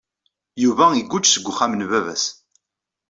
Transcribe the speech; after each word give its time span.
Yuba 0.63 0.85
iguǧǧ 0.99 1.25
seg 1.29 1.45
uxxam 1.51 1.73
n 1.75 1.81
baba-s. 1.89 2.25